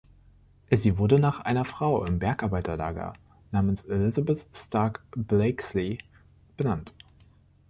[0.71, 3.13] Sie wurde nach einer Frau im Bergarbeiterlager
[3.51, 5.99] namens Elizabeth Stark Blakesley
[6.57, 6.95] benannt.